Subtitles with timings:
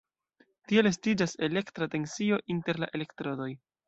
[0.69, 3.51] Tiel estiĝas elektra tensio inter la elektrodoj.